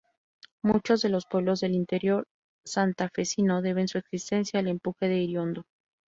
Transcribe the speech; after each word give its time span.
Muchos 0.63 1.03
de 1.03 1.09
los 1.09 1.27
pueblos 1.27 1.59
del 1.59 1.75
interior 1.75 2.25
santafesino 2.65 3.61
deben 3.61 3.87
su 3.87 3.99
existencia 3.99 4.59
al 4.59 4.67
empuje 4.67 5.07
de 5.07 5.17
Iriondo. 5.19 5.65